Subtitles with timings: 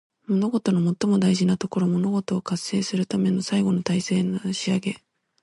[0.27, 1.85] 物事の最も大切なところ。
[1.87, 4.95] 物事を完成するための最後の大切な仕上げ。